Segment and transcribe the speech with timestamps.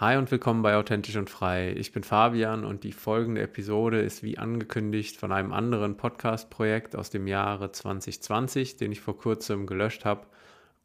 [0.00, 1.72] Hi und willkommen bei Authentisch und Frei.
[1.72, 7.10] Ich bin Fabian und die folgende Episode ist wie angekündigt von einem anderen Podcast-Projekt aus
[7.10, 10.28] dem Jahre 2020, den ich vor kurzem gelöscht habe,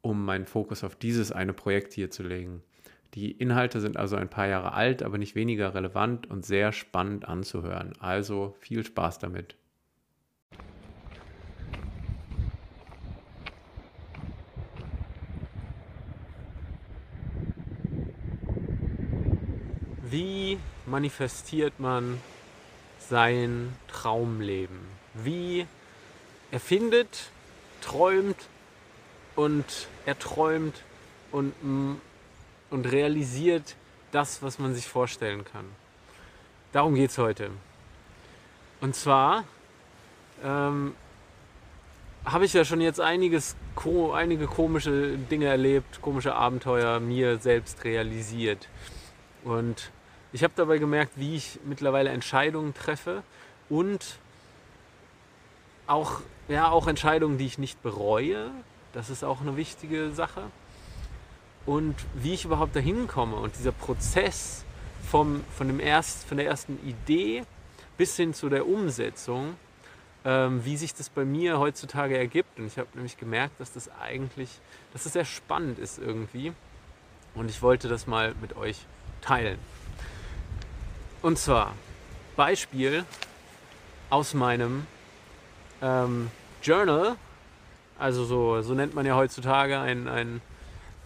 [0.00, 2.64] um meinen Fokus auf dieses eine Projekt hier zu legen.
[3.14, 7.28] Die Inhalte sind also ein paar Jahre alt, aber nicht weniger relevant und sehr spannend
[7.28, 7.92] anzuhören.
[8.00, 9.54] Also viel Spaß damit.
[20.14, 22.20] Wie manifestiert man
[23.00, 24.78] sein Traumleben?
[25.12, 25.66] Wie
[26.52, 27.30] erfindet,
[27.80, 28.36] träumt
[29.34, 29.64] und
[30.06, 30.76] erträumt
[31.32, 31.52] und,
[32.70, 33.74] und realisiert
[34.12, 35.64] das, was man sich vorstellen kann.
[36.70, 37.50] Darum geht es heute.
[38.80, 39.42] Und zwar
[40.44, 40.94] ähm,
[42.24, 43.56] habe ich ja schon jetzt einiges,
[44.12, 48.68] einige komische Dinge erlebt, komische Abenteuer mir selbst realisiert.
[49.42, 49.90] Und
[50.34, 53.22] ich habe dabei gemerkt, wie ich mittlerweile Entscheidungen treffe
[53.68, 54.18] und
[55.86, 58.50] auch, ja, auch Entscheidungen, die ich nicht bereue.
[58.92, 60.42] Das ist auch eine wichtige Sache.
[61.66, 64.64] Und wie ich überhaupt dahin komme und dieser Prozess
[65.08, 67.44] vom, von, dem erst, von der ersten Idee
[67.96, 69.54] bis hin zu der Umsetzung,
[70.24, 72.58] ähm, wie sich das bei mir heutzutage ergibt.
[72.58, 74.50] Und ich habe nämlich gemerkt, dass das eigentlich,
[74.92, 76.52] dass das sehr spannend ist irgendwie.
[77.36, 78.84] Und ich wollte das mal mit euch
[79.20, 79.60] teilen.
[81.24, 81.72] Und zwar
[82.36, 83.06] Beispiel
[84.10, 84.86] aus meinem
[85.80, 86.30] ähm,
[86.62, 87.16] Journal,
[87.98, 90.42] also so, so nennt man ja heutzutage ein, ein,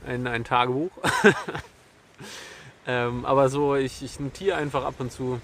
[0.04, 0.90] ein, ein Tagebuch.
[2.88, 5.40] ähm, aber so, ich, ich notiere einfach ab und zu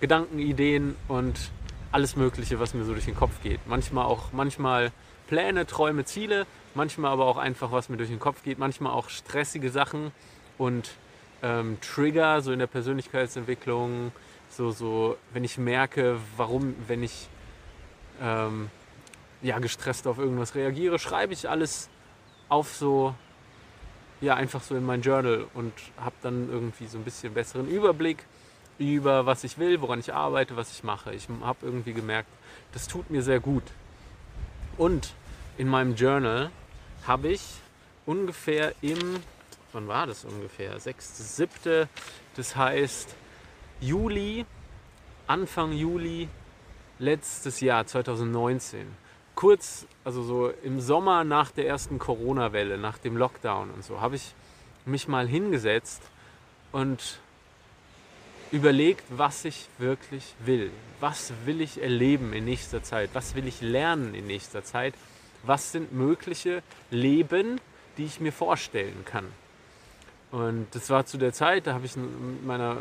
[0.00, 1.50] Gedanken, Ideen und
[1.92, 3.60] alles Mögliche, was mir so durch den Kopf geht.
[3.66, 4.90] Manchmal auch, manchmal
[5.26, 9.10] Pläne, Träume, Ziele, manchmal aber auch einfach, was mir durch den Kopf geht, manchmal auch
[9.10, 10.12] stressige Sachen
[10.56, 10.92] und
[11.44, 14.12] ähm, Trigger, so in der Persönlichkeitsentwicklung,
[14.48, 17.28] so, so, wenn ich merke, warum, wenn ich
[18.20, 18.70] ähm,
[19.42, 21.90] ja, gestresst auf irgendwas reagiere, schreibe ich alles
[22.48, 23.14] auf so,
[24.22, 28.24] ja, einfach so in mein Journal und habe dann irgendwie so ein bisschen besseren Überblick
[28.78, 31.14] über was ich will, woran ich arbeite, was ich mache.
[31.14, 32.28] Ich habe irgendwie gemerkt,
[32.72, 33.62] das tut mir sehr gut.
[34.76, 35.12] Und
[35.58, 36.50] in meinem Journal
[37.06, 37.42] habe ich
[38.06, 38.98] ungefähr im
[39.74, 40.78] wann war das ungefähr?
[40.78, 41.88] 6., 7.
[42.36, 43.14] Das heißt
[43.80, 44.46] Juli,
[45.26, 46.28] Anfang Juli
[46.98, 48.86] letztes Jahr, 2019.
[49.34, 54.16] Kurz, also so im Sommer nach der ersten Corona-Welle, nach dem Lockdown und so, habe
[54.16, 54.34] ich
[54.86, 56.02] mich mal hingesetzt
[56.72, 57.18] und
[58.52, 60.70] überlegt, was ich wirklich will.
[61.00, 63.10] Was will ich erleben in nächster Zeit?
[63.12, 64.94] Was will ich lernen in nächster Zeit?
[65.42, 67.60] Was sind mögliche Leben,
[67.98, 69.26] die ich mir vorstellen kann?
[70.34, 72.78] Und das war zu der Zeit, da habe ich mit meiner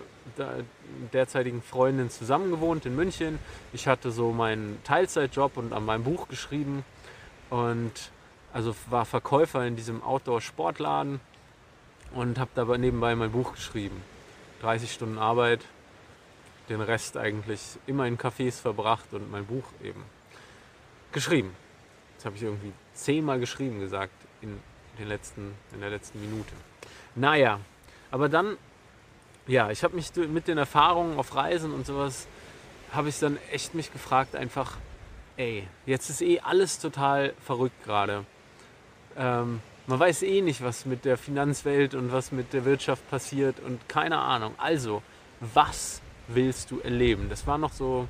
[1.14, 3.38] derzeitigen Freundin zusammen gewohnt in München.
[3.74, 6.84] Ich hatte so meinen Teilzeitjob und an meinem Buch geschrieben
[7.52, 7.92] und
[8.54, 11.20] also war Verkäufer in diesem Outdoor-Sportladen
[12.16, 14.02] und habe dabei nebenbei mein Buch geschrieben.
[14.62, 15.64] 30 Stunden Arbeit,
[16.70, 20.02] den Rest eigentlich immer in Cafés verbracht und mein Buch eben
[21.12, 21.56] geschrieben.
[22.16, 24.60] Das habe ich irgendwie zehnmal geschrieben gesagt in,
[25.00, 26.54] den letzten, in der letzten Minute.
[27.16, 27.60] Naja,
[28.12, 28.58] aber dann,
[29.48, 32.28] ja, ich habe mich mit den Erfahrungen auf Reisen und sowas,
[32.92, 34.78] habe ich dann echt mich gefragt, einfach,
[35.38, 38.26] ey, jetzt ist eh alles total verrückt gerade.
[39.18, 43.60] Ähm, man weiß eh nicht, was mit der Finanzwelt und was mit der Wirtschaft passiert
[43.60, 44.54] und keine Ahnung.
[44.58, 45.02] Also,
[45.40, 47.28] was willst du erleben?
[47.30, 48.08] Das war noch so,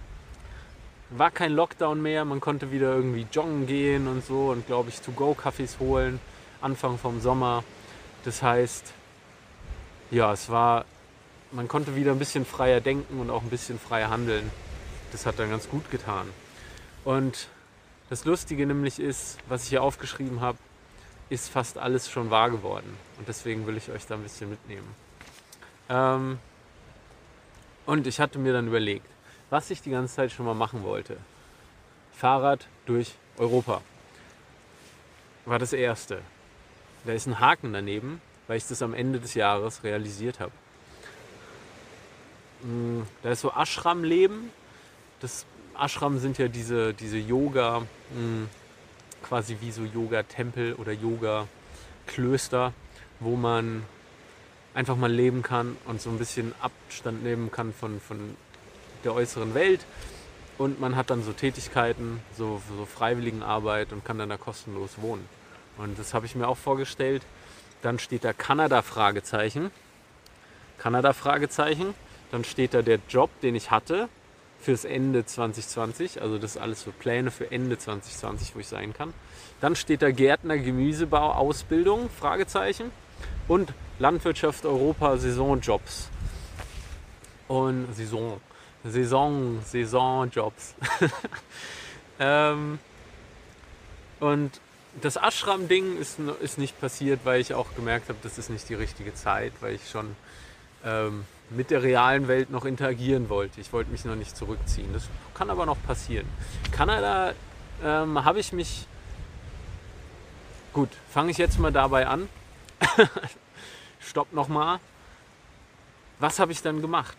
[1.09, 5.01] war kein Lockdown mehr, man konnte wieder irgendwie joggen gehen und so und glaube ich
[5.01, 6.19] To-Go-Kaffees holen,
[6.63, 7.63] Anfang vom Sommer.
[8.23, 8.93] Das heißt,
[10.11, 10.85] ja, es war,
[11.51, 14.49] man konnte wieder ein bisschen freier denken und auch ein bisschen freier handeln.
[15.11, 16.27] Das hat dann ganz gut getan.
[17.03, 17.49] Und
[18.09, 20.57] das Lustige nämlich ist, was ich hier aufgeschrieben habe,
[21.29, 22.97] ist fast alles schon wahr geworden.
[23.17, 24.95] Und deswegen will ich euch da ein bisschen mitnehmen.
[25.89, 26.39] Ähm
[27.85, 29.07] und ich hatte mir dann überlegt,
[29.49, 31.17] was ich die ganze Zeit schon mal machen wollte.
[32.13, 33.81] Fahrrad durch Europa
[35.45, 36.21] war das Erste.
[37.05, 40.51] Da ist ein Haken daneben, weil ich das am Ende des Jahres realisiert habe.
[42.63, 44.49] Mm, da ist so Ashram-Leben.
[45.19, 45.45] Das
[45.77, 48.43] Ashram sind ja diese, diese Yoga, mm,
[49.21, 52.73] quasi wie so Yoga-Tempel oder Yoga-Klöster,
[53.19, 53.83] wo man
[54.73, 58.35] einfach mal leben kann und so ein bisschen Abstand nehmen kann von, von
[59.03, 59.85] der äußeren Welt.
[60.57, 65.27] Und man hat dann so Tätigkeiten, so, so Freiwilligenarbeit und kann dann da kostenlos wohnen.
[65.77, 67.23] Und das habe ich mir auch vorgestellt.
[67.81, 69.71] Dann steht da Kanada Fragezeichen.
[70.77, 71.93] Kanada Fragezeichen.
[72.31, 74.09] Dann steht da der Job, den ich hatte
[74.59, 76.21] fürs Ende 2020.
[76.21, 79.13] Also das ist alles so Pläne für Ende 2020, wo ich sein kann.
[79.61, 82.91] Dann steht da Gärtner, Gemüsebau, Ausbildung, Fragezeichen.
[83.47, 86.09] Und Landwirtschaft Europa, Saisonjobs.
[87.47, 88.39] Und Saison.
[88.85, 90.75] Saison, Saisonjobs.
[92.19, 92.79] ähm,
[94.19, 94.61] und
[95.01, 98.75] das Ashram-Ding ist, ist nicht passiert, weil ich auch gemerkt habe, das ist nicht die
[98.75, 100.15] richtige Zeit, weil ich schon
[100.85, 103.61] ähm, mit der realen Welt noch interagieren wollte.
[103.61, 104.91] Ich wollte mich noch nicht zurückziehen.
[104.93, 105.03] Das
[105.33, 106.27] kann aber noch passieren.
[106.71, 107.33] Kanada
[107.83, 108.87] ähm, habe ich mich.
[110.73, 112.27] Gut, fange ich jetzt mal dabei an.
[113.99, 114.79] Stopp nochmal.
[116.19, 117.17] Was habe ich dann gemacht?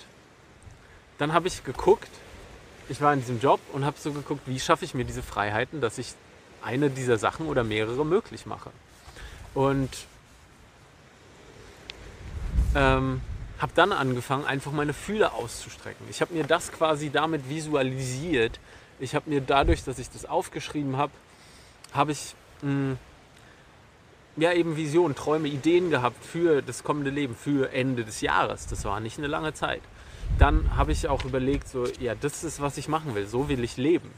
[1.19, 2.11] Dann habe ich geguckt,
[2.89, 5.81] ich war in diesem Job und habe so geguckt, wie schaffe ich mir diese Freiheiten,
[5.81, 6.15] dass ich
[6.65, 8.71] eine dieser Sachen oder mehrere möglich mache.
[9.55, 9.91] Und
[12.75, 13.21] ähm,
[13.59, 16.07] habe dann angefangen, einfach meine Fühler auszustrecken.
[16.11, 18.59] Ich habe mir das quasi damit visualisiert.
[18.99, 21.13] Ich habe mir dadurch, dass ich das aufgeschrieben habe,
[21.93, 22.99] habe ich mh, hm,
[24.37, 28.67] ja eben Visionen, Träume, Ideen gehabt für das kommende Leben, für Ende des Jahres.
[28.67, 29.83] Das war nicht eine lange Zeit.
[30.39, 33.27] Dann habe ich auch überlegt, so ja, das ist was ich machen will.
[33.27, 34.11] So will ich leben.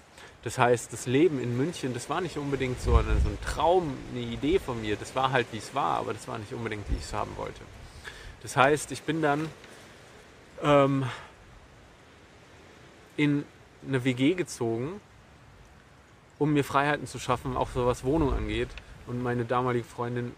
[0.46, 3.92] Das heißt, das Leben in München, das war nicht unbedingt so, eine, so ein Traum,
[4.12, 4.94] eine Idee von mir.
[4.94, 7.36] Das war halt, wie es war, aber das war nicht unbedingt, wie ich es haben
[7.36, 7.60] wollte.
[8.44, 9.48] Das heißt, ich bin dann
[10.62, 11.04] ähm,
[13.16, 13.44] in
[13.88, 15.00] eine WG gezogen,
[16.38, 18.68] um mir Freiheiten zu schaffen, auch so was Wohnung angeht.
[19.08, 20.32] Und meine damalige Freundin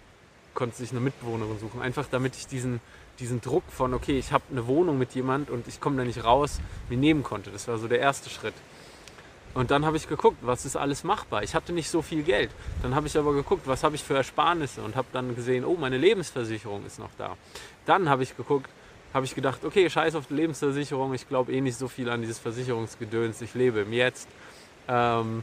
[0.54, 1.82] konnte sich eine Mitbewohnerin suchen.
[1.82, 2.80] Einfach damit ich diesen,
[3.18, 6.24] diesen Druck von, okay, ich habe eine Wohnung mit jemand und ich komme da nicht
[6.24, 7.50] raus, mir nehmen konnte.
[7.50, 8.54] Das war so der erste Schritt.
[9.54, 11.42] Und dann habe ich geguckt, was ist alles machbar.
[11.42, 12.50] Ich hatte nicht so viel Geld.
[12.82, 15.76] Dann habe ich aber geguckt, was habe ich für Ersparnisse und habe dann gesehen, oh,
[15.78, 17.36] meine Lebensversicherung ist noch da.
[17.86, 18.70] Dann habe ich geguckt,
[19.14, 22.20] habe ich gedacht, okay, scheiß auf die Lebensversicherung, ich glaube eh nicht so viel an
[22.20, 24.28] dieses Versicherungsgedöns, ich lebe im Jetzt.
[24.86, 25.42] Ähm,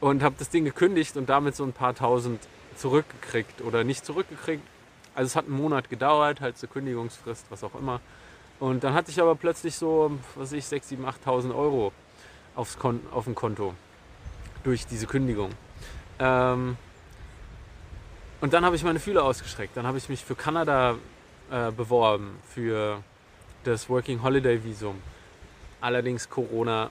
[0.00, 2.40] und habe das Ding gekündigt und damit so ein paar tausend
[2.76, 4.62] zurückgekriegt oder nicht zurückgekriegt.
[5.14, 8.00] Also es hat einen Monat gedauert, halt zur Kündigungsfrist, was auch immer.
[8.60, 11.92] Und dann hatte ich aber plötzlich so, was weiß ich, 6, 7, 8.000 Euro
[12.54, 13.74] aufs Kon auf dem Konto
[14.62, 15.50] durch diese Kündigung.
[16.18, 16.76] Ähm,
[18.40, 19.76] und dann habe ich meine Fühler ausgestreckt.
[19.76, 20.96] Dann habe ich mich für Kanada
[21.50, 23.02] äh, beworben, für
[23.64, 25.00] das Working Holiday Visum.
[25.80, 26.90] Allerdings Corona,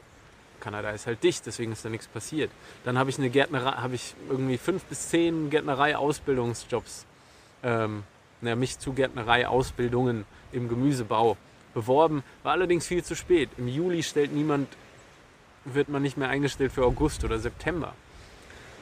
[0.59, 2.51] Kanada ist halt dicht, deswegen ist da nichts passiert.
[2.83, 7.05] Dann habe ich eine Gärtnerei, habe ich irgendwie fünf bis zehn Gärtnerei-Ausbildungsjobs,
[7.63, 8.03] ähm,
[8.41, 11.37] mich zu Gärtnerei-Ausbildungen im Gemüsebau
[11.73, 12.23] beworben.
[12.43, 13.49] War allerdings viel zu spät.
[13.57, 14.67] Im Juli stellt niemand
[15.65, 17.93] wird man nicht mehr eingestellt für August oder September,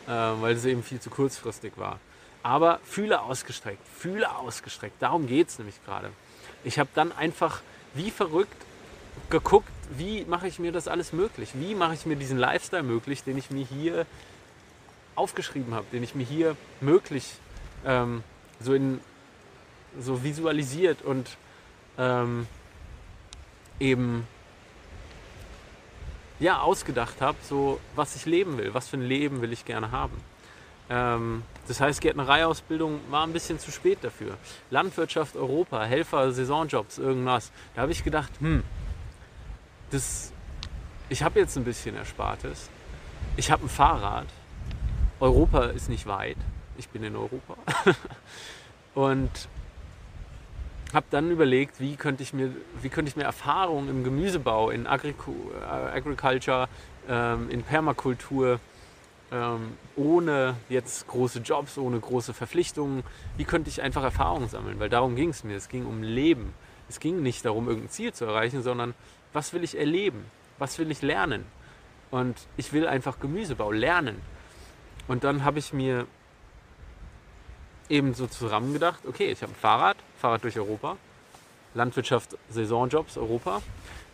[0.07, 1.99] äh, weil es eben viel zu kurzfristig war.
[2.43, 6.09] Aber Fühler ausgestreckt, Fühler ausgestreckt, darum geht es nämlich gerade.
[6.63, 7.61] Ich habe dann einfach
[7.93, 8.55] wie verrückt
[9.29, 11.51] geguckt, wie mache ich mir das alles möglich?
[11.53, 14.05] Wie mache ich mir diesen Lifestyle möglich, den ich mir hier
[15.15, 17.33] aufgeschrieben habe, den ich mir hier möglich
[17.85, 18.23] ähm,
[18.59, 19.01] so, in,
[19.99, 21.29] so visualisiert und
[21.97, 22.47] ähm,
[23.79, 24.25] eben
[26.41, 29.91] ja, ausgedacht habe, so was ich leben will, was für ein Leben will ich gerne
[29.91, 30.17] haben.
[30.89, 34.35] Ähm, das heißt, Gärtnereiausbildung war ein bisschen zu spät dafür.
[34.71, 37.51] Landwirtschaft Europa, Helfer, Saisonjobs, irgendwas.
[37.75, 38.63] Da habe ich gedacht, hm,
[39.91, 40.33] das,
[41.09, 42.69] ich habe jetzt ein bisschen Erspartes.
[43.37, 44.27] Ich habe ein Fahrrad.
[45.19, 46.37] Europa ist nicht weit.
[46.77, 47.55] Ich bin in Europa.
[48.95, 49.29] Und
[50.93, 54.87] habe dann überlegt, wie könnte ich mir, wie könnte ich mir Erfahrungen im Gemüsebau, in
[54.87, 56.67] Agricu äh, Agriculture,
[57.07, 58.59] ähm, in Permakultur,
[59.31, 63.03] ähm, ohne jetzt große Jobs, ohne große Verpflichtungen,
[63.37, 64.79] wie könnte ich einfach Erfahrungen sammeln?
[64.79, 65.55] Weil darum ging es mir.
[65.55, 66.53] Es ging um Leben.
[66.89, 68.93] Es ging nicht darum, irgendein Ziel zu erreichen, sondern
[69.31, 70.25] was will ich erleben?
[70.59, 71.45] Was will ich lernen?
[72.09, 74.21] Und ich will einfach Gemüsebau lernen.
[75.07, 76.05] Und dann habe ich mir
[77.91, 80.97] eben so zusammengedacht, okay, ich habe ein Fahrrad, Fahrrad durch Europa,
[81.73, 83.61] Landwirtschaft, Saisonjobs, Europa,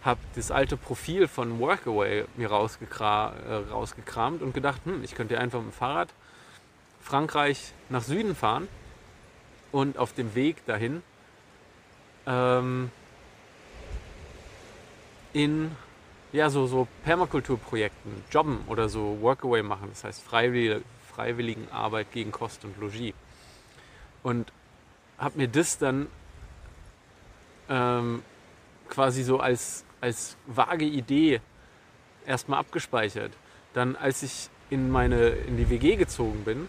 [0.03, 5.39] habe das alte Profil von Workaway mir rausgekra äh, rausgekramt und gedacht, hm, ich könnte
[5.39, 6.09] einfach mit dem Fahrrad
[7.01, 8.67] Frankreich nach Süden fahren
[9.71, 11.03] und auf dem Weg dahin
[12.25, 12.91] ähm,
[15.33, 15.71] in
[16.33, 20.81] ja, so, so Permakulturprojekten jobben oder so Workaway machen, das heißt freiwillige,
[21.13, 23.13] Freiwilligenarbeit gegen Kost und Logis
[24.27, 24.51] und
[25.17, 26.07] habe mir das dann
[27.69, 28.21] ähm,
[28.89, 31.39] quasi so als, als vage Idee
[32.25, 33.31] erstmal abgespeichert.
[33.73, 36.67] Dann, als ich in, meine, in die WG gezogen bin,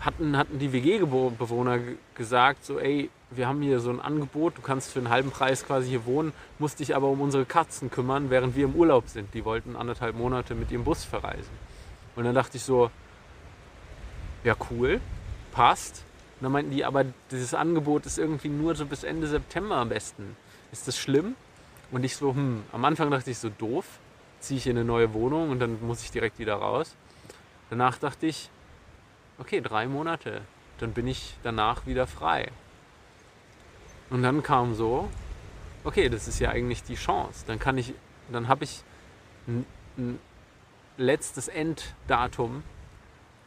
[0.00, 1.78] hatten, hatten die WG-Bewohner
[2.14, 5.64] gesagt, so, ey, wir haben hier so ein Angebot, du kannst für einen halben Preis
[5.64, 9.32] quasi hier wohnen, musst dich aber um unsere Katzen kümmern, während wir im Urlaub sind.
[9.32, 11.54] Die wollten anderthalb Monate mit ihrem Bus verreisen.
[12.14, 12.90] Und dann dachte ich so,
[14.44, 15.00] ja cool,
[15.52, 16.05] passt.
[16.38, 19.88] Und dann meinten die, aber dieses Angebot ist irgendwie nur so bis Ende September am
[19.88, 20.36] besten.
[20.70, 21.34] Ist das schlimm?
[21.90, 23.86] Und ich so, hm, am Anfang dachte ich so doof,
[24.40, 26.94] ziehe ich in eine neue Wohnung und dann muss ich direkt wieder raus.
[27.70, 28.50] Danach dachte ich,
[29.38, 30.42] okay, drei Monate,
[30.78, 32.50] dann bin ich danach wieder frei.
[34.10, 35.08] Und dann kam so,
[35.84, 37.44] okay, das ist ja eigentlich die Chance.
[37.46, 37.94] Dann kann ich,
[38.30, 38.82] dann habe ich
[39.46, 39.64] ein,
[39.96, 40.18] ein
[40.96, 42.62] letztes Enddatum,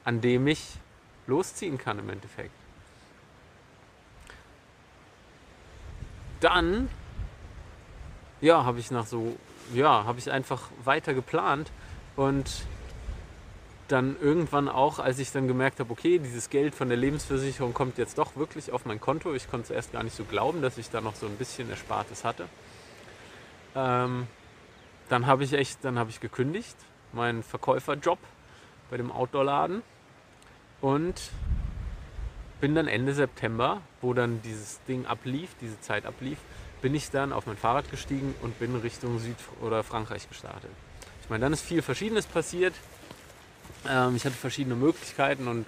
[0.04, 0.76] an dem ich
[1.28, 2.59] losziehen kann im Endeffekt.
[6.40, 6.90] Dann,
[8.42, 9.36] ja, habe ich nach so,
[9.74, 11.72] ja, habe ich einfach weiter geplant
[12.16, 12.50] und
[13.88, 17.98] dann irgendwann auch, als ich dann gemerkt habe, okay, dieses Geld von der Lebensversicherung kommt
[17.98, 19.34] jetzt doch wirklich auf mein Konto.
[19.34, 21.70] Ich konnte es erst gar nicht so glauben, dass ich da noch so ein bisschen
[21.70, 22.46] Erspartes hatte.
[23.76, 24.28] Ähm,
[25.10, 26.76] dann habe ich echt, dann habe ich gekündigt,
[27.14, 28.20] meinen Verkäuferjob
[28.92, 29.82] bei dem Outdoor-Laden
[30.82, 31.32] und
[32.62, 36.38] bin dann Ende September, wo dann dieses Ding ablief, diese Zeit ablief,
[36.82, 40.72] bin ich dann auf mein Fahrrad gestiegen und bin Richtung Süd- oder Frankreich gestartet.
[41.24, 42.74] Ich meine, dann ist viel Verschiedenes passiert.
[43.88, 45.66] Ähm, ich hatte verschiedene Möglichkeiten und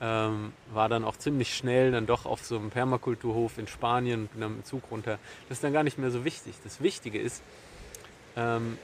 [0.00, 4.32] ähm, war dann auch ziemlich schnell dann doch auf so einem Permakulturhof in Spanien und
[4.32, 5.18] bin dann mit dem Zug runter.
[5.48, 6.54] Das ist dann gar nicht mehr so wichtig.
[6.64, 7.42] Das Wichtige ist
[8.36, 8.78] ähm,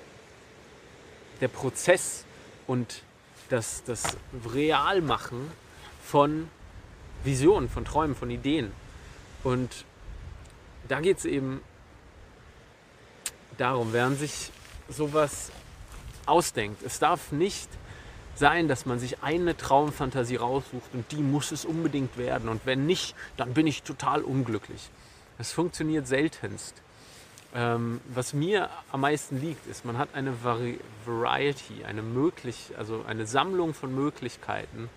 [1.41, 2.25] der Prozess
[2.67, 3.03] und
[3.49, 4.17] das, das
[4.53, 5.51] Realmachen
[6.03, 6.49] von
[7.25, 8.73] Visionen, von Träumen, von Ideen.
[9.45, 9.85] Und
[10.89, 11.61] da geht es eben
[13.59, 14.51] darum, wer sich
[14.89, 15.51] sowas
[16.27, 16.83] ausdenkt.
[16.83, 17.69] Es darf nicht
[18.35, 22.49] sein, dass man sich eine Traumfantasie raussucht und die muss es unbedingt werden.
[22.49, 24.91] Und wenn nicht, dann bin ich total unglücklich.
[25.39, 26.75] Das funktioniert seltenst.
[27.55, 33.05] Ähm, was mir am meisten liegt, ist, man hat eine Vari Variety, eine möglich, also
[33.07, 34.91] eine Sammlung von Möglichkeiten,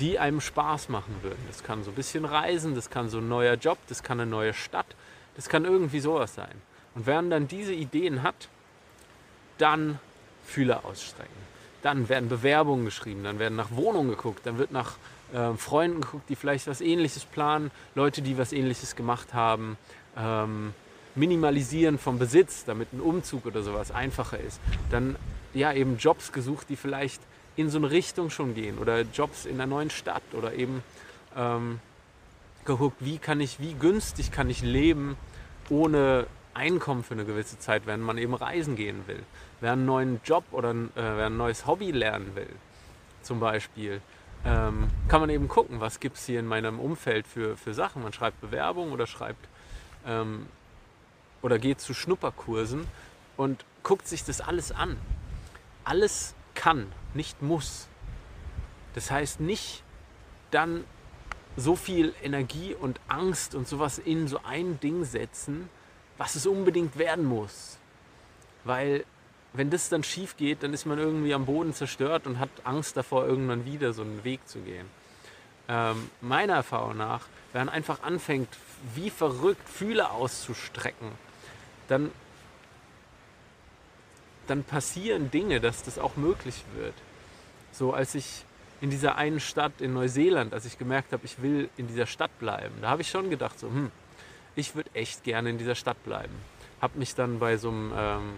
[0.00, 1.42] die einem Spaß machen würden.
[1.46, 4.30] Das kann so ein bisschen Reisen, das kann so ein neuer Job, das kann eine
[4.30, 4.86] neue Stadt,
[5.36, 6.54] das kann irgendwie sowas sein.
[6.94, 8.48] Und wer dann diese Ideen hat,
[9.58, 9.98] dann
[10.44, 11.44] Fühler ausstrecken.
[11.82, 14.96] Dann werden Bewerbungen geschrieben, dann werden nach Wohnungen geguckt, dann wird nach
[15.32, 19.76] äh, Freunden geguckt, die vielleicht was Ähnliches planen, Leute, die was Ähnliches gemacht haben.
[20.16, 20.72] Ähm,
[21.16, 24.60] Minimalisieren vom Besitz, damit ein Umzug oder sowas einfacher ist.
[24.90, 25.14] Dann
[25.52, 27.22] ja eben Jobs gesucht, die vielleicht
[27.56, 30.82] in so eine Richtung schon gehen oder Jobs in einer neuen Stadt oder eben
[31.36, 31.80] ähm,
[32.64, 35.16] geguckt, wie kann ich, wie günstig kann ich leben
[35.68, 39.22] ohne Einkommen für eine gewisse Zeit, wenn man eben reisen gehen will,
[39.60, 42.48] wer einen neuen Job oder äh, wer ein neues Hobby lernen will,
[43.22, 44.00] zum Beispiel,
[44.44, 48.02] ähm, kann man eben gucken, was gibt es hier in meinem Umfeld für, für Sachen.
[48.02, 49.48] Man schreibt Bewerbung oder schreibt
[50.06, 50.46] ähm,
[51.42, 52.86] oder geht zu Schnupperkursen
[53.36, 54.96] und guckt sich das alles an.
[55.84, 57.88] Alles kann, nicht muss.
[58.94, 59.82] Das heißt nicht
[60.50, 60.84] dann
[61.56, 65.68] so viel Energie und Angst und sowas in so ein Ding setzen,
[66.18, 67.78] was es unbedingt werden muss.
[68.64, 69.04] Weil
[69.52, 72.96] wenn das dann schief geht, dann ist man irgendwie am Boden zerstört und hat Angst
[72.96, 74.86] davor, irgendwann wieder so einen Weg zu gehen.
[75.68, 78.48] Ähm, meiner Erfahrung nach, wenn man einfach anfängt,
[78.94, 81.12] wie verrückt Fühle auszustrecken,
[81.88, 82.10] dann,
[84.46, 86.94] dann passieren Dinge, dass das auch möglich wird.
[87.72, 88.44] So als ich
[88.80, 92.38] in dieser einen Stadt in Neuseeland, als ich gemerkt habe, ich will in dieser Stadt
[92.38, 93.90] bleiben, da habe ich schon gedacht, so, hm,
[94.56, 96.34] ich würde echt gerne in dieser Stadt bleiben.
[96.80, 98.32] Habe mich dann bei so einem ähm,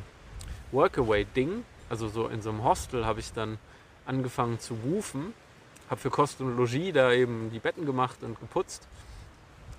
[0.72, 3.58] Workaway-Ding, also so in so einem Hostel, habe ich dann
[4.06, 5.34] angefangen zu rufen,
[5.90, 8.86] habe für Kost und Logis da eben die Betten gemacht und geputzt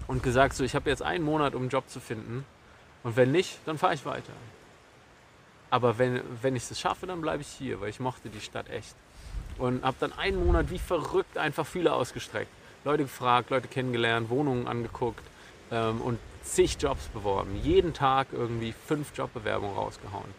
[0.07, 2.45] und gesagt, so, ich habe jetzt einen Monat, um einen Job zu finden
[3.03, 4.33] und wenn nicht, dann fahre ich weiter.
[5.69, 8.69] Aber wenn, wenn ich es schaffe, dann bleibe ich hier, weil ich mochte die Stadt
[8.69, 8.95] echt.
[9.57, 12.51] Und habe dann einen Monat wie verrückt einfach Fühler ausgestreckt.
[12.85, 15.23] Leute gefragt, Leute kennengelernt, Wohnungen angeguckt
[15.71, 17.59] ähm, und zig Jobs beworben.
[17.63, 20.33] Jeden Tag irgendwie fünf Jobbewerbungen rausgehauen.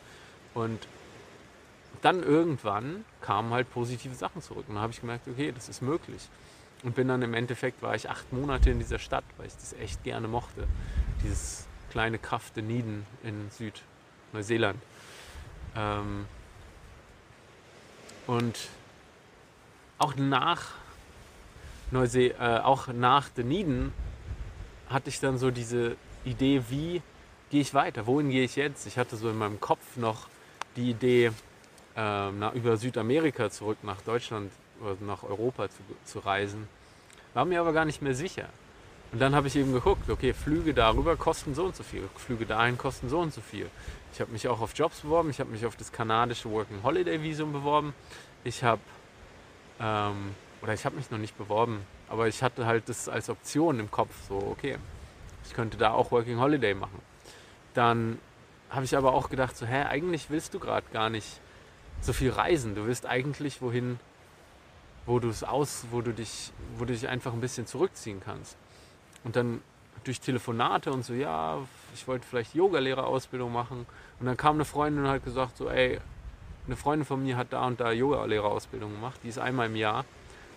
[0.55, 0.87] Und
[2.03, 4.65] dann irgendwann kamen halt positive Sachen zurück.
[4.69, 6.29] Und dann habe ich gemerkt, okay, das ist möglich.
[6.85, 9.73] Und bin dann im Endeffekt, war ich acht Monate in dieser Stadt, weil ich das
[9.75, 10.67] echt gerne mochte.
[11.25, 14.79] Dieses kleine Kaff Dunedin in Südneuseeland.
[15.79, 16.27] Ähm
[18.27, 18.69] und
[19.99, 20.75] auch nach
[21.91, 23.93] Neusee äh, auch nach Dunedin
[24.91, 27.03] hatte ich dann so diese Idee, wie
[27.51, 28.87] gehe ich weiter, wohin gehe ich jetzt?
[28.87, 30.29] Ich hatte so in meinem Kopf noch
[30.77, 31.33] die Idee,
[31.97, 36.69] äh, nach, über Südamerika zurück nach Deutschland oder nach Europa zu, zu reisen,
[37.35, 38.49] war mir aber gar nicht mehr sicher.
[39.11, 42.45] Und dann habe ich eben geguckt, okay, Flüge darüber kosten so und so viel, Flüge
[42.45, 43.71] dahin kosten so und so viel.
[44.13, 47.23] Ich habe mich auch auf Jobs beworben, ich habe mich auf das kanadische Working Holiday
[47.23, 47.95] Visum beworben.
[48.45, 48.81] Ich habe,
[49.81, 53.79] ähm, oder ich habe mich noch nicht beworben, aber ich hatte halt das als Option
[53.81, 54.79] im Kopf, so, okay,
[55.45, 57.01] ich könnte da auch Working Holiday machen.
[57.75, 58.19] Dann
[58.71, 61.41] habe ich aber auch gedacht, so, hä, eigentlich willst du gerade gar nicht
[62.01, 62.75] so viel reisen.
[62.75, 63.99] Du willst eigentlich wohin,
[65.07, 68.57] wo du es aus, wo du dich, wo du dich einfach ein bisschen zurückziehen kannst.
[69.25, 69.63] Und dann
[70.09, 71.59] durch Telefonate und so, ja,
[71.95, 73.87] ich wollte vielleicht Yogalehrerausbildung machen.
[74.19, 76.01] Und dann kam eine Freundin und hat gesagt, so, ey,
[76.67, 79.21] eine Freundin von mir hat da und da Yogalehrerausbildung gemacht.
[79.23, 80.05] Die ist einmal im Jahr,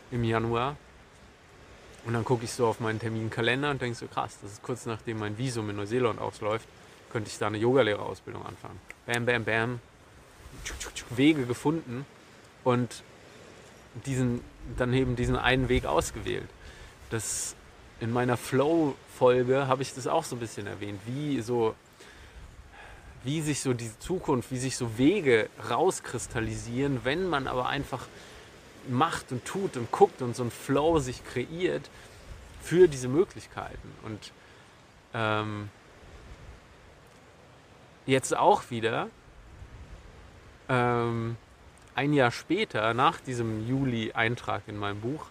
[0.09, 0.77] im Januar.
[2.05, 4.85] Und dann gucke ich so auf meinen Terminkalender und denke so, krass, das ist kurz
[4.85, 6.67] nachdem mein Visum in Neuseeland ausläuft,
[7.11, 8.79] könnte ich da eine Yogalehrerausbildung anfangen.
[9.05, 9.79] Bam, bam, bam.
[11.09, 12.05] Wege gefunden
[12.63, 13.03] und
[14.05, 14.41] diesen,
[14.77, 16.47] dann eben diesen einen Weg ausgewählt.
[17.09, 17.55] Das
[18.01, 21.75] in meiner Flow-Folge habe ich das auch so ein bisschen erwähnt, wie so,
[23.23, 28.07] wie sich so diese Zukunft, wie sich so Wege rauskristallisieren, wenn man aber einfach
[28.89, 31.89] macht und tut und guckt und so ein Flow sich kreiert
[32.63, 33.93] für diese Möglichkeiten.
[34.03, 34.31] Und
[35.13, 35.69] ähm,
[38.07, 39.09] jetzt auch wieder,
[40.69, 41.37] ähm,
[41.93, 45.27] ein Jahr später, nach diesem Juli-Eintrag in meinem Buch,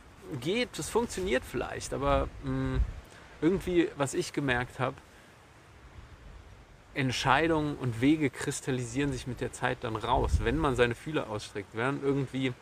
[0.41, 2.81] geht, das funktioniert vielleicht, aber mh, mm,
[3.41, 4.97] irgendwie, was ich gemerkt habe,
[6.95, 11.69] Entscheidungen und Wege kristallisieren sich mit der Zeit dann raus, wenn man seine Fühler ausstreckt.
[11.75, 12.55] Während irgendwie,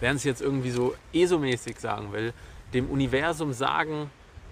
[0.00, 2.32] während es jetzt irgendwie so ESO-mäßig sagen will,
[2.74, 4.10] dem Universum sagen,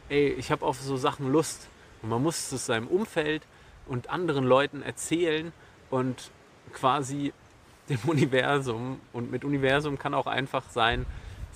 [0.08, 1.68] ey, ich habe auf so Sachen Lust.
[2.02, 3.42] Und man muss es seinem Umfeld
[3.86, 5.52] und anderen Leuten erzählen
[5.90, 6.30] und
[6.72, 7.32] quasi
[7.88, 11.06] dem Universum, und mit Universum kann auch einfach sein,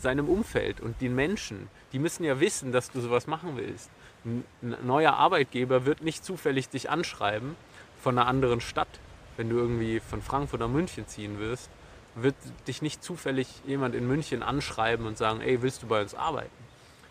[0.03, 1.69] seinem Umfeld und den Menschen.
[1.93, 3.91] Die müssen ja wissen, dass du sowas machen willst.
[4.25, 4.45] Ein
[4.85, 7.57] neuer Arbeitgeber wird nicht zufällig dich anschreiben
[8.03, 8.89] von einer anderen Stadt,
[9.37, 11.71] wenn du irgendwie von Frankfurt nach München ziehen wirst,
[12.15, 12.35] wird
[12.69, 16.51] dich nicht zufällig jemand in München anschreiben und sagen, ey, willst du bei uns arbeiten?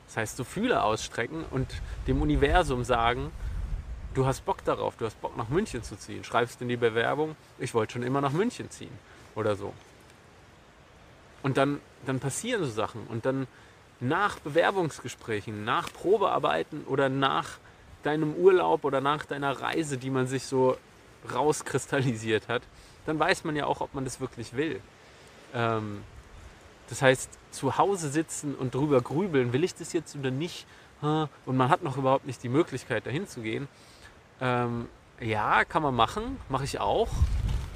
[0.07, 1.67] Das heißt, so Fühle ausstrecken und
[2.07, 3.31] dem Universum sagen,
[4.13, 6.23] du hast Bock darauf, du hast Bock nach München zu ziehen.
[6.23, 8.91] Schreibst in die Bewerbung, ich wollte schon immer nach München ziehen
[9.35, 9.73] oder so.
[11.43, 13.07] Und dann, dann passieren so Sachen.
[13.07, 13.47] Und dann
[13.99, 17.59] nach Bewerbungsgesprächen, nach Probearbeiten oder nach
[18.03, 20.77] deinem Urlaub oder nach deiner Reise, die man sich so
[21.33, 22.63] rauskristallisiert hat,
[23.05, 24.81] dann weiß man ja auch, ob man das wirklich will.
[25.53, 26.01] Ähm,
[26.89, 30.65] das heißt, zu Hause sitzen und drüber grübeln, will ich das jetzt oder nicht?
[31.01, 33.67] Und man hat noch überhaupt nicht die Möglichkeit, dahin zu gehen.
[34.39, 34.87] Ähm,
[35.19, 37.09] ja, kann man machen, mache ich auch.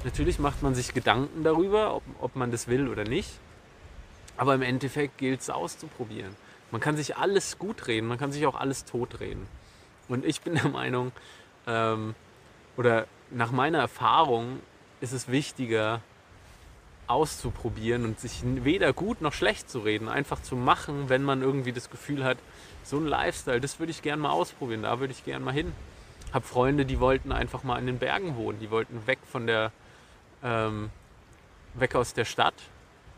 [0.04, 3.30] Natürlich macht man sich Gedanken darüber, ob, ob man das will oder nicht.
[4.36, 6.36] Aber im Endeffekt gilt es auszuprobieren.
[6.70, 9.46] Man kann sich alles gut reden, man kann sich auch alles tot reden.
[10.08, 11.12] Und ich bin der Meinung,
[11.66, 12.14] ähm,
[12.76, 14.60] oder nach meiner Erfahrung
[15.00, 16.00] ist es wichtiger,
[17.06, 21.72] auszuprobieren und sich weder gut noch schlecht zu reden, einfach zu machen, wenn man irgendwie
[21.72, 22.38] das Gefühl hat,
[22.82, 25.72] so ein Lifestyle, das würde ich gerne mal ausprobieren, da würde ich gerne mal hin.
[26.32, 29.70] Hab Freunde, die wollten einfach mal in den Bergen wohnen, die wollten weg von der,
[30.42, 30.90] ähm,
[31.74, 32.54] weg aus der Stadt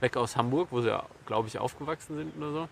[0.00, 2.68] weg aus Hamburg, wo sie, glaube ich, aufgewachsen sind oder so.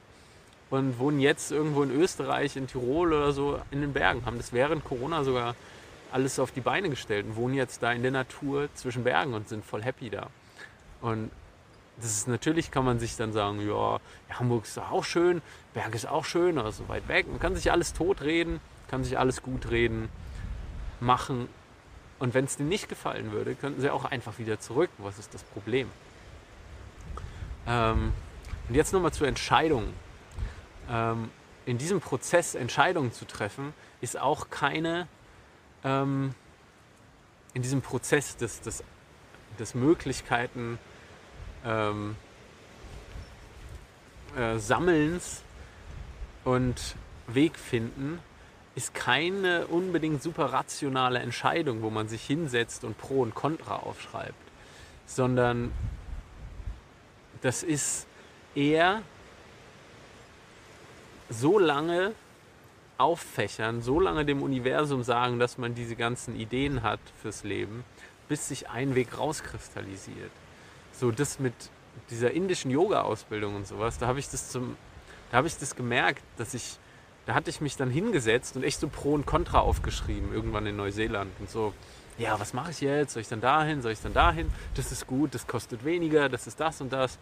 [0.70, 4.52] und wohnen jetzt irgendwo in Österreich, in Tirol oder so in den Bergen, haben das
[4.52, 5.54] während Corona sogar
[6.12, 9.48] alles auf die Beine gestellt und wohnen jetzt da in der Natur zwischen Bergen und
[9.48, 10.28] sind voll happy da.
[11.00, 11.30] Und
[11.98, 13.98] das ist natürlich, kann man sich dann sagen, ja,
[14.30, 15.40] Hamburg ist auch schön,
[15.72, 17.26] Berg ist auch schön, aber so weit weg.
[17.28, 20.08] Man kann sich alles totreden, kann sich alles gut reden,
[21.00, 21.48] machen.
[22.18, 24.90] Und wenn es denen nicht gefallen würde, könnten sie auch einfach wieder zurück.
[24.98, 25.88] Was ist das Problem?
[27.66, 28.12] Ähm,
[28.68, 29.92] und jetzt nochmal zur Entscheidung.
[30.90, 31.30] Ähm,
[31.66, 35.08] in diesem Prozess Entscheidungen zu treffen, ist auch keine,
[35.84, 36.34] ähm,
[37.54, 38.84] in diesem Prozess des, des,
[39.58, 40.78] des Möglichkeiten
[41.64, 42.16] ähm,
[44.36, 45.42] äh, Sammelns
[46.44, 46.94] und
[47.26, 48.20] Weg finden,
[48.76, 54.34] ist keine unbedingt super rationale Entscheidung, wo man sich hinsetzt und Pro und Contra aufschreibt,
[55.06, 55.72] sondern
[57.42, 58.06] das ist
[58.54, 59.02] eher
[61.28, 62.14] so lange
[62.98, 67.84] auffächern, so lange dem Universum sagen, dass man diese ganzen Ideen hat fürs Leben,
[68.28, 70.30] bis sich ein Weg rauskristallisiert.
[70.92, 71.54] So das mit
[72.10, 74.76] dieser indischen Yoga-Ausbildung und sowas, da habe ich das zum,
[75.30, 76.78] da habe ich das gemerkt, dass ich,
[77.26, 80.76] da hatte ich mich dann hingesetzt und echt so Pro und Contra aufgeschrieben, irgendwann in
[80.76, 81.74] Neuseeland und so,
[82.18, 83.12] ja, was mache ich jetzt?
[83.12, 83.82] Soll ich dann dahin?
[83.82, 84.50] Soll ich dann dahin?
[84.74, 87.18] Das ist gut, das kostet weniger, das ist das und das.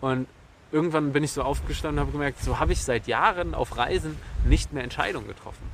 [0.00, 0.26] Und
[0.72, 4.18] irgendwann bin ich so aufgestanden und habe gemerkt, so habe ich seit Jahren auf Reisen
[4.44, 5.70] nicht mehr Entscheidungen getroffen.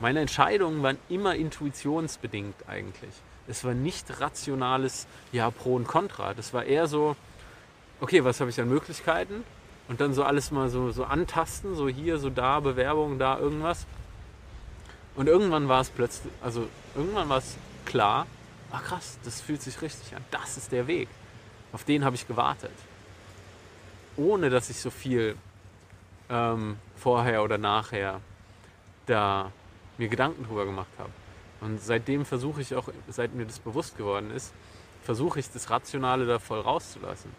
[0.00, 3.14] Meine Entscheidungen waren immer intuitionsbedingt eigentlich.
[3.46, 6.34] Es war nicht rationales Ja, Pro und Contra.
[6.34, 7.16] Das war eher so,
[8.00, 9.44] okay, was habe ich an Möglichkeiten?
[9.88, 13.86] Und dann so alles mal so, so antasten, so hier, so da, Bewerbung, da, irgendwas.
[15.16, 18.26] Und irgendwann war es plötzlich, also irgendwann war es klar,
[18.72, 20.24] ach krass, das fühlt sich richtig an.
[20.30, 21.08] Das ist der Weg.
[21.72, 22.72] Auf den habe ich gewartet
[24.16, 25.36] ohne dass ich so viel
[26.30, 28.20] ähm, vorher oder nachher
[29.06, 29.52] da
[29.98, 31.10] mir Gedanken drüber gemacht habe.
[31.60, 34.52] Und seitdem versuche ich auch, seit mir das bewusst geworden ist,
[35.02, 37.30] versuche ich das Rationale da voll rauszulassen.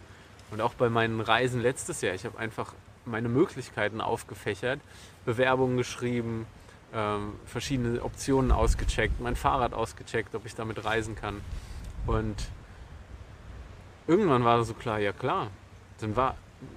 [0.51, 2.73] Und auch bei meinen Reisen letztes Jahr, ich habe einfach
[3.05, 4.79] meine Möglichkeiten aufgefächert,
[5.25, 6.45] Bewerbungen geschrieben,
[6.95, 11.41] ähm, verschiedene Optionen ausgecheckt, mein Fahrrad ausgecheckt, ob ich damit reisen kann.
[12.07, 12.35] Und
[14.07, 15.49] irgendwann war so klar, ja klar,
[15.99, 16.35] dann war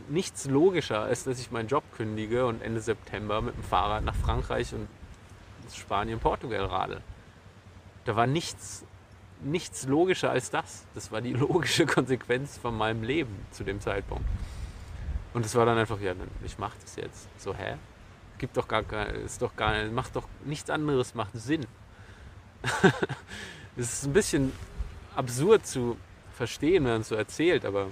[0.08, 4.14] nichts logischer, als dass ich meinen Job kündige und Ende September mit dem Fahrrad nach
[4.14, 4.88] Frankreich und
[5.72, 7.00] Spanien, Portugal radel.
[8.04, 8.84] Da war nichts,
[9.42, 10.84] nichts logischer als das.
[10.94, 14.24] Das war die logische Konsequenz von meinem Leben zu dem Zeitpunkt.
[15.32, 17.28] Und es war dann einfach, ja, ich mache das jetzt.
[17.38, 17.76] So, hä?
[18.38, 18.82] Gibt doch gar
[19.24, 21.66] ist doch gar macht doch nichts anderes, macht Sinn.
[23.76, 24.52] Es ist ein bisschen
[25.14, 25.96] absurd zu
[26.36, 27.86] verstehen, wenn man so erzählt, aber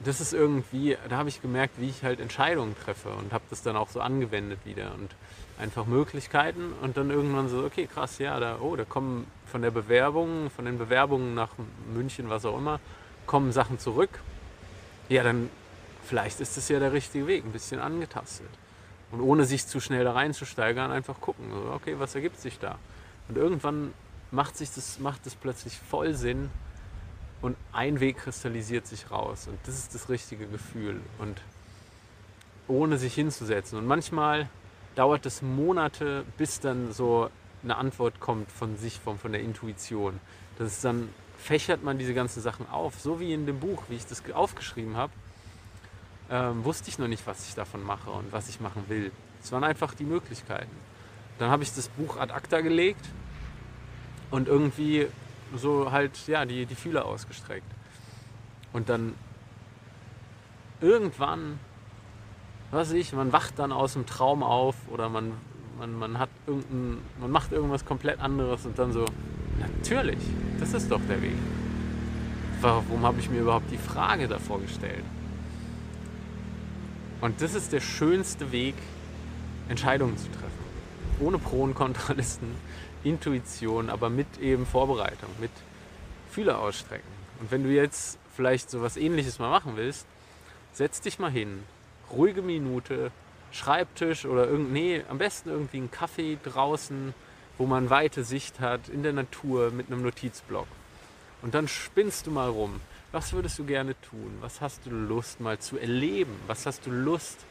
[0.00, 3.62] das ist irgendwie, da habe ich gemerkt, wie ich halt Entscheidungen treffe und habe das
[3.62, 5.14] dann auch so angewendet wieder und
[5.58, 9.70] einfach Möglichkeiten und dann irgendwann so, okay, krass, ja, da, oh, da kommen von der
[9.70, 11.50] Bewerbung, von den Bewerbungen nach
[11.94, 12.80] München, was auch immer,
[13.26, 14.10] kommen Sachen zurück.
[15.08, 15.48] Ja, dann
[16.04, 18.48] vielleicht ist das ja der richtige Weg, ein bisschen angetastet.
[19.10, 22.78] Und ohne sich zu schnell da reinzusteigern, einfach gucken, okay, was ergibt sich da?
[23.28, 23.92] Und irgendwann
[24.30, 26.50] macht sich das, macht das plötzlich voll Sinn,
[27.44, 29.48] und ein Weg kristallisiert sich raus.
[29.48, 31.02] Und das ist das richtige Gefühl.
[31.18, 31.42] Und
[32.68, 33.76] ohne sich hinzusetzen.
[33.76, 34.48] Und manchmal
[34.94, 37.28] dauert es Monate, bis dann so
[37.62, 40.20] eine Antwort kommt von sich, von, von der Intuition.
[40.56, 42.98] Das ist dann fächert man diese ganzen Sachen auf.
[42.98, 45.12] So wie in dem Buch, wie ich das aufgeschrieben habe,
[46.30, 49.12] ähm, wusste ich noch nicht, was ich davon mache und was ich machen will.
[49.42, 50.70] Es waren einfach die Möglichkeiten.
[51.38, 53.04] Dann habe ich das Buch ad acta gelegt
[54.30, 55.08] und irgendwie
[55.56, 57.70] so halt, ja, die, die Fühler ausgestreckt.
[58.72, 59.14] Und dann
[60.80, 61.58] irgendwann,
[62.70, 65.32] was weiß ich, man wacht dann aus dem Traum auf oder man,
[65.78, 69.04] man, man hat irgendein, man macht irgendwas komplett anderes und dann so,
[69.58, 70.18] natürlich,
[70.58, 71.36] das ist doch der Weg.
[72.60, 75.04] Warum habe ich mir überhaupt die Frage davor gestellt?
[77.24, 78.74] Und das ist der schönste Weg,
[79.70, 80.50] Entscheidungen zu treffen.
[81.20, 82.54] Ohne Pro- und Kontralisten,
[83.02, 85.50] Intuition, aber mit eben Vorbereitung, mit
[86.30, 87.08] Fühler ausstrecken.
[87.40, 90.06] Und wenn du jetzt vielleicht so was ähnliches mal machen willst,
[90.74, 91.62] setz dich mal hin,
[92.10, 93.10] ruhige Minute,
[93.52, 97.14] Schreibtisch oder irgend, nee, am besten irgendwie einen Kaffee draußen,
[97.56, 100.66] wo man weite Sicht hat, in der Natur mit einem Notizblock.
[101.40, 102.82] Und dann spinnst du mal rum.
[103.14, 104.38] Was würdest du gerne tun?
[104.40, 106.34] Was hast du Lust mal zu erleben?
[106.48, 107.46] Was hast du Lust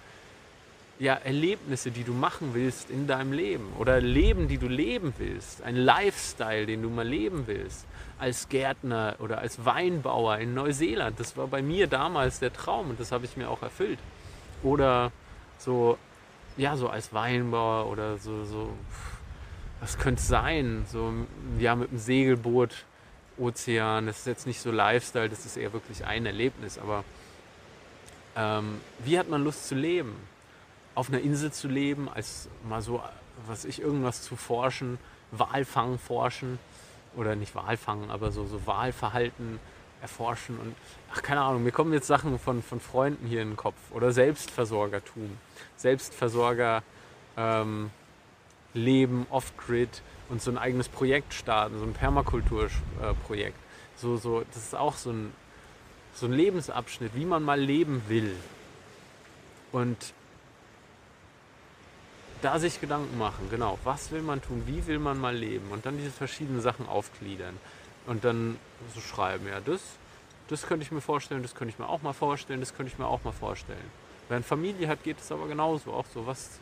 [1.00, 5.62] ja, Erlebnisse, die du machen willst in deinem Leben oder Leben, die du leben willst,
[5.62, 7.86] ein Lifestyle, den du mal leben willst,
[8.20, 11.18] als Gärtner oder als Weinbauer in Neuseeland.
[11.18, 14.00] Das war bei mir damals der Traum und das habe ich mir auch erfüllt.
[14.64, 15.14] Oder
[15.60, 15.98] so,
[16.58, 18.74] ja, so als Weinbauer oder so, so
[19.80, 20.86] was könnte es sein?
[20.92, 21.14] So,
[21.58, 22.84] ja, mit einem Segelboot,
[23.38, 27.04] Ozean, das ist jetzt nicht so Lifestyle, das ist eher wirklich ein Erlebnis, aber
[28.36, 30.16] ähm, wie hat man Lust zu leben?
[30.96, 33.02] Auf einer Insel zu leben, als mal so,
[33.48, 35.00] was ich, irgendwas zu forschen,
[35.32, 36.60] Walfang forschen
[37.16, 39.60] oder nicht Walfang, aber so, so Wahlverhalten
[40.02, 40.76] erforschen und
[41.14, 44.12] ach keine Ahnung, mir kommen jetzt Sachen von, von Freunden hier in den Kopf oder
[44.12, 45.38] Selbstversorgertum,
[45.78, 46.84] Selbstversorger
[47.38, 47.90] ähm,
[48.74, 50.02] leben off-grid
[50.34, 53.56] und so ein eigenes Projekt starten, so ein Permakulturprojekt.
[53.96, 55.32] So, so, das ist auch so ein,
[56.16, 58.36] so ein Lebensabschnitt, wie man mal leben will.
[59.72, 59.96] Und
[62.42, 65.86] da sich Gedanken machen, genau, was will man tun, wie will man mal leben und
[65.86, 67.56] dann diese verschiedenen Sachen aufgliedern
[68.08, 68.58] und dann
[68.96, 69.82] so schreiben, ja, das,
[70.48, 72.98] das könnte ich mir vorstellen, das könnte ich mir auch mal vorstellen, das könnte ich
[72.98, 73.92] mir auch mal vorstellen.
[74.30, 76.60] Wenn Familie hat, geht es aber genauso, auch so, was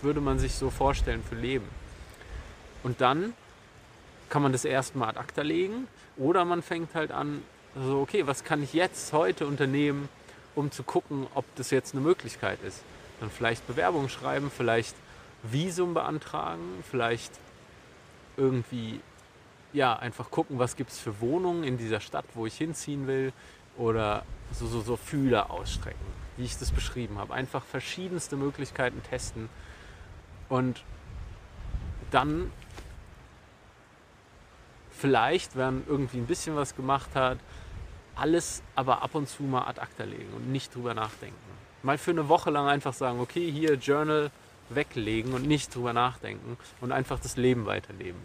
[0.00, 1.68] würde man sich so vorstellen für Leben.
[2.82, 3.34] Und dann
[4.28, 7.42] kann man das erstmal ad acta legen oder man fängt halt an,
[7.76, 10.08] so, okay, was kann ich jetzt heute unternehmen,
[10.54, 12.82] um zu gucken, ob das jetzt eine Möglichkeit ist.
[13.20, 14.94] Dann vielleicht Bewerbung schreiben, vielleicht
[15.42, 17.32] Visum beantragen, vielleicht
[18.36, 19.00] irgendwie
[19.72, 23.32] ja, einfach gucken, was gibt es für Wohnungen in dieser Stadt, wo ich hinziehen will
[23.76, 26.04] oder so, so, so Fühler ausstrecken,
[26.36, 27.34] wie ich das beschrieben habe.
[27.34, 29.48] Einfach verschiedenste Möglichkeiten testen
[30.48, 30.82] und
[32.10, 32.50] dann
[35.00, 37.38] vielleicht, wenn irgendwie ein bisschen was gemacht hat,
[38.14, 41.36] alles aber ab und zu mal ad acta legen und nicht drüber nachdenken.
[41.82, 44.30] Mal für eine Woche lang einfach sagen, okay, hier Journal
[44.68, 48.20] weglegen und nicht drüber nachdenken und einfach das Leben weiterleben.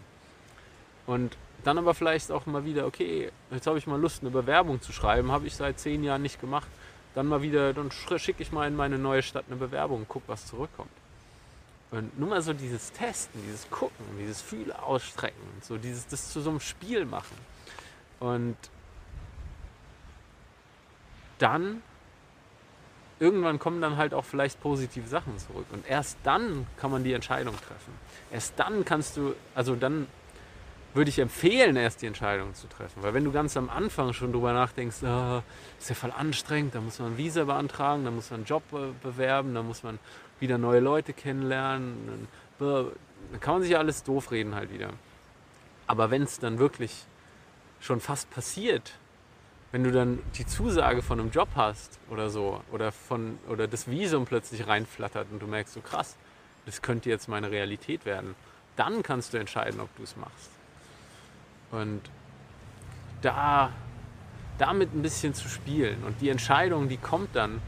[1.06, 4.82] Und dann aber vielleicht auch mal wieder, okay, jetzt habe ich mal Lust, eine Bewerbung
[4.82, 6.68] zu schreiben, habe ich seit zehn Jahren nicht gemacht.
[7.14, 10.28] Dann mal wieder, dann schicke ich mal in meine neue Stadt eine Bewerbung und gucke,
[10.28, 10.90] was zurückkommt.
[11.90, 16.40] Und nur mal so dieses Testen, dieses Gucken, dieses Fühle ausstrecken, so dieses, das zu
[16.40, 17.36] so einem Spiel machen.
[18.18, 18.56] Und
[21.38, 21.82] dann
[23.18, 25.66] irgendwann kommen dann halt auch vielleicht positive Sachen zurück.
[25.70, 27.94] Und erst dann kann man die Entscheidung treffen.
[28.30, 30.06] Erst dann kannst du, also dann
[30.96, 33.02] würde ich empfehlen, erst die Entscheidung zu treffen.
[33.02, 35.42] Weil wenn du ganz am Anfang schon drüber nachdenkst, oh,
[35.78, 38.62] ist ja voll anstrengend, da muss man ein Visa beantragen, da muss man einen Job
[39.02, 39.98] bewerben, da muss man
[40.40, 42.28] wieder neue Leute kennenlernen,
[42.58, 42.90] dann,
[43.30, 44.90] dann kann man sich ja alles doof reden halt wieder.
[45.86, 47.04] Aber wenn es dann wirklich
[47.80, 48.94] schon fast passiert,
[49.72, 53.90] wenn du dann die Zusage von einem Job hast oder so, oder, von, oder das
[53.90, 56.16] Visum plötzlich reinflattert und du merkst so krass,
[56.64, 58.34] das könnte jetzt meine Realität werden,
[58.76, 60.55] dann kannst du entscheiden, ob du es machst.
[61.70, 62.00] Und
[63.22, 63.72] da
[64.58, 67.60] damit ein bisschen zu spielen und die Entscheidung, die kommt dann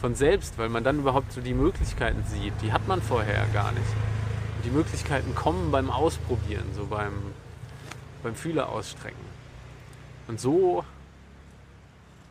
[0.00, 3.70] von selbst, weil man dann überhaupt so die Möglichkeiten sieht, die hat man vorher gar
[3.72, 3.86] nicht.
[4.56, 7.12] Und die Möglichkeiten kommen beim Ausprobieren, so beim,
[8.22, 9.24] beim Fühler ausstrecken.
[10.26, 10.84] Und so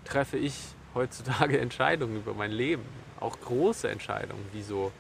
[0.04, 0.56] treffe ich
[0.94, 2.84] heutzutage Entscheidungen über mein Leben,
[3.20, 4.92] auch große Entscheidungen, wie so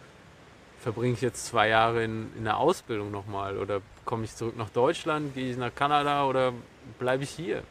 [0.79, 4.69] verbringe ich jetzt zwei Jahre in, in der Ausbildung nochmal oder komme ich zurück nach
[4.69, 6.53] Deutschland, gehe ich nach Kanada oder
[6.99, 7.63] bleibe ich hier?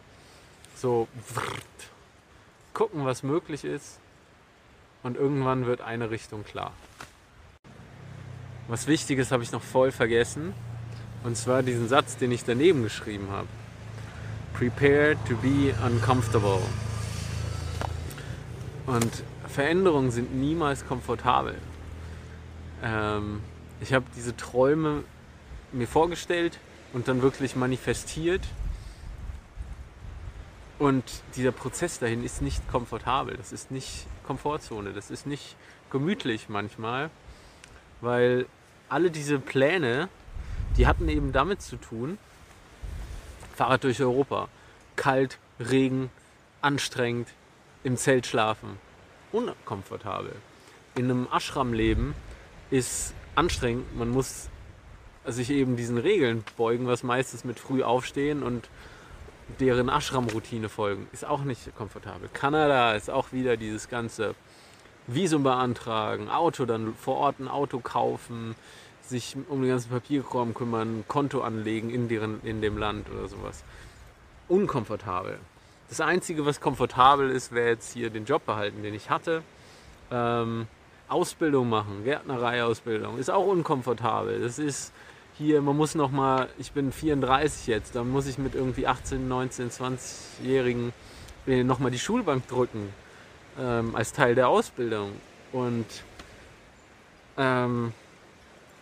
[0.76, 1.08] So
[2.72, 3.98] gucken, was möglich ist
[5.02, 6.72] und irgendwann wird eine Richtung klar.
[8.68, 10.54] Was Wichtiges habe ich noch voll vergessen
[11.24, 13.48] und zwar diesen Satz, den ich daneben geschrieben habe.
[14.54, 16.60] Prepare to be uncomfortable.
[18.86, 21.56] Und Veränderungen sind niemals komfortabel.
[22.82, 23.40] Ähm,
[23.80, 25.04] ich habe diese Träume
[25.72, 26.58] mir vorgestellt
[26.92, 28.42] und dann wirklich manifestiert.
[30.78, 31.04] Und
[31.36, 35.56] dieser Prozess dahin ist nicht komfortabel, das ist nicht Komfortzone, das ist nicht
[35.90, 37.10] gemütlich manchmal,
[38.00, 38.46] weil
[38.88, 40.08] alle diese Pläne,
[40.76, 42.16] die hatten eben damit zu tun,
[43.54, 44.48] Fahrrad durch Europa,
[44.96, 46.10] kalt, Regen,
[46.62, 47.28] anstrengend,
[47.84, 48.78] im Zelt schlafen,
[49.32, 50.34] unkomfortabel.
[50.94, 52.14] In einem Ashram leben
[52.70, 53.96] ist anstrengend.
[53.96, 54.49] Man muss
[55.32, 58.68] sich eben diesen Regeln beugen, was meistens mit früh aufstehen und
[59.58, 61.08] deren Ashram-Routine folgen.
[61.12, 62.28] Ist auch nicht komfortabel.
[62.32, 64.34] Kanada ist auch wieder dieses ganze
[65.06, 68.54] Visum beantragen, Auto dann vor Ort ein Auto kaufen,
[69.02, 73.64] sich um den ganzen Papierkram kümmern, Konto anlegen in, deren, in dem Land oder sowas.
[74.48, 75.38] Unkomfortabel.
[75.88, 79.42] Das Einzige, was komfortabel ist, wäre jetzt hier den Job behalten, den ich hatte.
[80.12, 80.68] Ähm,
[81.08, 84.40] Ausbildung machen, Gärtnereiausbildung, ist auch unkomfortabel.
[84.40, 84.92] Das ist
[85.40, 89.26] hier, man muss noch mal, ich bin 34 jetzt, dann muss ich mit irgendwie 18,
[89.26, 90.92] 19, 20-Jährigen
[91.46, 92.92] noch mal die Schulbank drücken
[93.58, 95.12] ähm, als Teil der Ausbildung.
[95.52, 95.86] Und
[97.38, 97.94] ähm,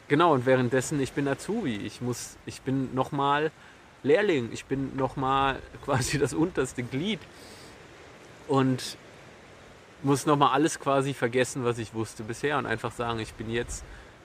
[0.08, 1.76] genau, und währenddessen, ich bin Azubi.
[1.76, 3.52] Ich muss, ich bin nochmal
[4.02, 7.20] Lehrling, ich bin nochmal quasi das unterste Glied.
[8.48, 8.96] Und
[10.02, 13.84] muss nochmal alles quasi vergessen, was ich wusste bisher und einfach sagen, ich bin jetzt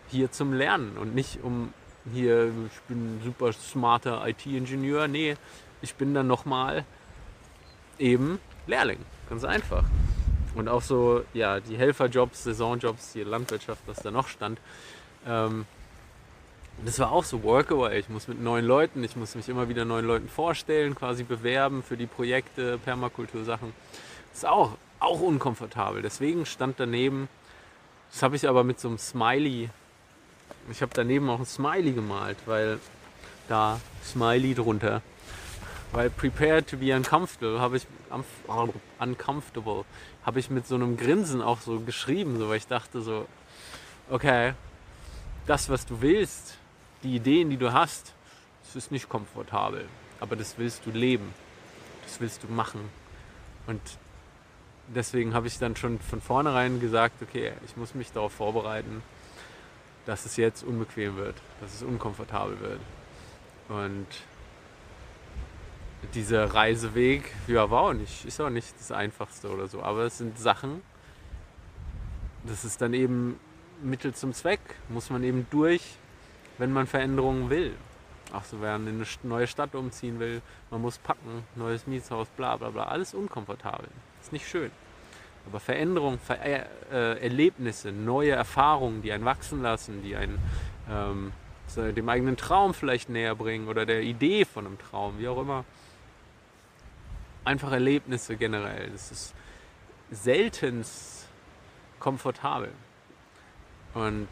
[0.10, 1.74] hier zum Lernen und nicht um
[2.12, 5.08] hier, ich bin super smarter IT-Ingenieur.
[5.08, 5.36] Nee,
[5.82, 6.86] ich bin dann nochmal
[8.00, 9.00] eben Lehrling.
[9.30, 9.86] Ganz einfach.
[10.56, 14.60] Und auch so, ja, die Helferjobs, Saisonjobs, die Landwirtschaft, was da noch stand.
[15.28, 15.66] Ähm,
[16.86, 18.00] das war auch so Workaway.
[18.00, 21.84] Ich muss mit neuen Leuten, ich muss mich immer wieder neuen Leuten vorstellen, quasi bewerben
[21.84, 23.74] für die Projekte, Permakultursachen.
[24.32, 26.02] Das ist auch auch unkomfortabel.
[26.02, 27.28] Deswegen stand daneben,
[28.12, 29.70] das habe ich aber mit so einem Smiley,
[30.70, 32.80] ich habe daneben auch ein Smiley gemalt, weil
[33.48, 35.02] da Smiley drunter.
[35.92, 37.86] Weil prepared to be uncomfortable habe ich
[39.00, 39.86] uncomfortable
[40.26, 43.28] habe ich mit so einem Grinsen auch so geschrieben, so weil ich dachte so
[44.10, 44.54] okay,
[45.46, 46.58] das was du willst,
[47.04, 48.14] die Ideen, die du hast,
[48.64, 49.86] das ist nicht komfortabel,
[50.20, 51.34] aber das willst du leben.
[52.04, 52.82] Das willst du machen.
[53.68, 53.82] Und
[54.88, 59.02] deswegen habe ich dann schon von vornherein gesagt, okay, ich muss mich darauf vorbereiten,
[60.06, 62.80] dass es jetzt unbequem wird, dass es unkomfortabel wird.
[63.70, 64.08] Und
[66.14, 69.82] dieser Reiseweg, ja, war auch nicht, ist auch nicht das Einfachste oder so.
[69.82, 70.82] Aber es sind Sachen,
[72.46, 73.40] das ist dann eben
[73.82, 75.96] Mittel zum Zweck, muss man eben durch,
[76.58, 77.74] wenn man Veränderungen will.
[78.32, 82.28] Ach so, wenn man in eine neue Stadt umziehen will, man muss packen, neues Mietshaus,
[82.36, 83.88] bla bla bla, alles unkomfortabel.
[84.22, 84.72] Ist nicht schön.
[85.46, 90.40] Aber Veränderung, Ver äh, äh, Erlebnisse, neue Erfahrungen, die einen wachsen lassen, die einen
[90.90, 91.32] ähm,
[91.76, 95.66] dem eigenen Traum vielleicht näher bringen oder der Idee von einem Traum, wie auch immer.
[97.46, 98.90] Einfach Erlebnisse generell.
[98.92, 99.34] Das ist
[100.12, 100.86] selten
[102.00, 102.72] komfortabel.
[103.94, 104.28] Und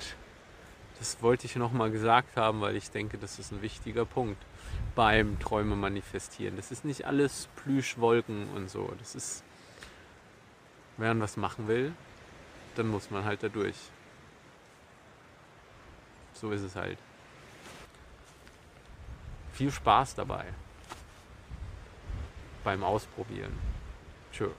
[1.00, 4.42] das wollte ich nochmal gesagt haben, weil ich denke, das ist ein wichtiger Punkt
[4.96, 6.56] beim Träume manifestieren.
[6.56, 8.94] Das ist nicht alles Plüschwolken und so.
[9.00, 9.44] Das ist
[11.02, 11.94] wenn man was machen will,
[12.76, 13.76] dann muss man halt da durch.
[16.34, 17.00] So ist es halt.
[19.52, 20.46] Viel Spaß dabei
[22.64, 23.52] beim Ausprobieren.
[24.32, 24.50] Tschö.